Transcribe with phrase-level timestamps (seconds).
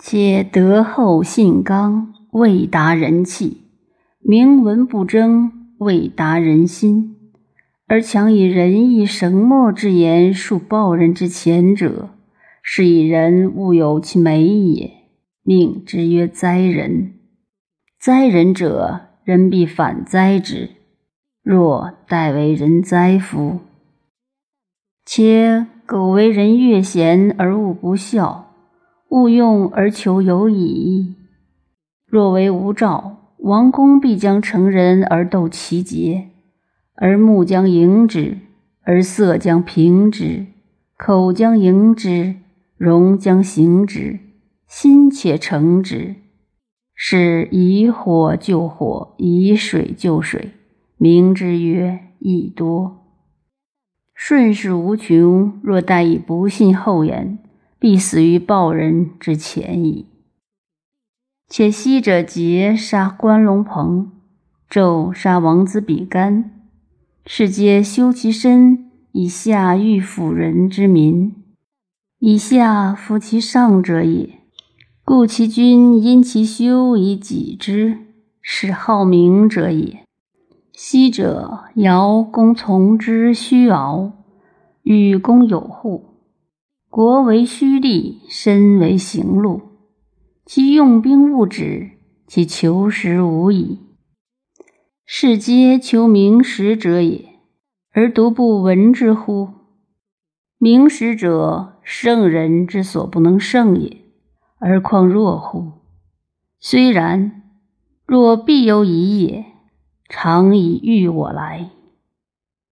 [0.00, 3.64] 且德厚信刚，未达人气；
[4.20, 7.16] 明文不争，未达人心。
[7.88, 12.10] 而强以仁义神墨之言述报人之前者，
[12.62, 14.88] 是以人物有其美也，
[15.42, 17.14] 命之曰哉人。
[18.00, 20.70] 哉人者，人必反哉之。
[21.42, 23.58] 若待为人哉夫？
[25.04, 28.47] 且苟为人越贤而恶不孝，
[29.08, 31.14] 勿用而求有矣。
[32.06, 36.28] 若为无兆，王公必将成人而斗其节。
[36.94, 38.38] 而目将迎之，
[38.82, 40.46] 而色将平之，
[40.96, 42.34] 口将迎之，
[42.76, 44.18] 容将行之，
[44.66, 46.16] 心且成之。
[46.94, 50.50] 是以火救火，以水救水，
[50.96, 52.96] 名之曰义多。
[54.12, 57.38] 顺势无穷，若待以不信后言，
[57.88, 60.04] 必死于暴人之前矣。
[61.48, 64.10] 且昔者桀杀关龙鹏，
[64.68, 66.50] 纣杀王子比干。
[67.24, 71.34] 是皆修其身以下欲辅人之民，
[72.18, 74.38] 以下服其上者也。
[75.02, 78.00] 故其君因其修以己之，
[78.42, 80.04] 是好名者也。
[80.74, 84.12] 昔者尧公从之，虚敖，
[84.82, 86.07] 与公有户，
[86.90, 89.60] 国为虚立，身为行路。
[90.46, 91.90] 其用兵勿止，
[92.26, 93.80] 其求实无矣。
[95.04, 97.26] 是皆求名实者也，
[97.92, 99.50] 而独不闻之乎？
[100.56, 103.98] 名实者，圣人之所不能胜也，
[104.58, 105.72] 而况若乎？
[106.58, 107.42] 虽然，
[108.06, 109.44] 若必有疑也，
[110.08, 111.70] 常以欲我来。